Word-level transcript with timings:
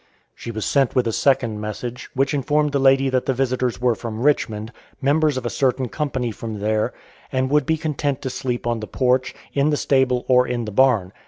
She 0.33 0.49
was 0.49 0.65
sent 0.65 0.95
with 0.95 1.05
a 1.05 1.11
second 1.13 1.61
message, 1.61 2.09
which 2.15 2.33
informed 2.33 2.71
the 2.71 2.79
lady 2.79 3.07
that 3.09 3.27
the 3.27 3.35
visitors 3.35 3.79
were 3.79 3.93
from 3.93 4.23
Richmond, 4.23 4.71
members 4.99 5.37
of 5.37 5.45
a 5.45 5.49
certain 5.51 5.89
company 5.89 6.31
from 6.31 6.57
there, 6.59 6.91
and 7.31 7.51
would 7.51 7.67
be 7.67 7.77
content 7.77 8.19
to 8.23 8.31
sleep 8.31 8.65
on 8.65 8.79
the 8.79 8.87
porch, 8.87 9.35
in 9.53 9.69
the 9.69 9.77
stable, 9.77 10.25
or 10.27 10.47
in 10.47 10.65
the 10.65 10.71
barn. 10.71 11.13